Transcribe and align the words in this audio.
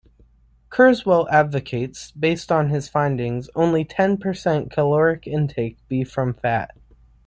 Kurzweil 0.71 1.27
advocates, 1.29 2.09
based 2.13 2.51
on 2.51 2.69
his 2.69 2.89
findings, 2.89 3.51
only 3.53 3.85
ten 3.85 4.17
percent 4.17 4.71
caloric 4.71 5.27
intake 5.27 5.77
be 5.89 6.03
from 6.03 6.33
fat. 6.33 6.75